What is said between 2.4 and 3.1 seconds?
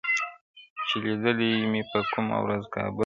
ورځ کابل دی-